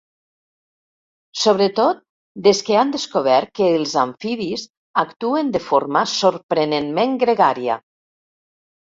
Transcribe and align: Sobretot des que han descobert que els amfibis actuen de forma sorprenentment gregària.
Sobretot 1.41 1.99
des 2.47 2.61
que 2.69 2.77
han 2.83 2.93
descobert 2.95 3.51
que 3.59 3.67
els 3.81 3.93
amfibis 4.05 4.63
actuen 5.03 5.53
de 5.57 5.63
forma 5.67 6.03
sorprenentment 6.15 7.15
gregària. 7.27 7.77